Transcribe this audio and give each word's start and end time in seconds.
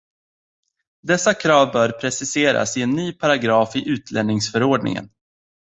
Dessa 1.01 1.33
krav 1.33 1.71
bör 1.71 1.89
preciseras 1.89 2.77
i 2.77 2.81
en 2.81 2.89
ny 2.91 3.13
paragraf 3.13 3.75
i 3.75 3.89
utlänningsförordningen. 3.89 5.09